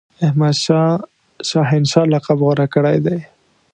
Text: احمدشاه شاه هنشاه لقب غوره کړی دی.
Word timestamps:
احمدشاه 0.27 0.91
شاه 1.49 1.65
هنشاه 1.71 2.05
لقب 2.13 2.37
غوره 2.43 2.67
کړی 2.73 2.97
دی. 3.05 3.19